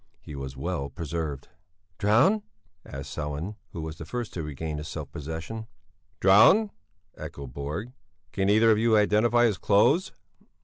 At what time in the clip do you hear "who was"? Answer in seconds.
3.69-3.99